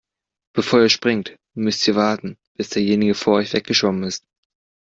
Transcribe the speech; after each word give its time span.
Bevor 0.55 0.81
ihr 0.81 0.89
springt, 0.89 1.35
müsst 1.55 1.87
ihr 1.87 1.93
warten, 1.95 2.35
bis 2.57 2.69
derjenige 2.71 3.13
vor 3.13 3.35
euch 3.35 3.53
weggeschwommen 3.53 4.01
ist. 4.05 4.25